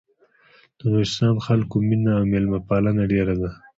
د 0.77 0.81
نورستان 0.91 1.35
خلکو 1.47 1.75
مينه 1.87 2.11
او 2.17 2.23
مېلمه 2.31 2.59
پالنه 2.67 3.03
ډېره 3.13 3.35
ده. 3.41 3.49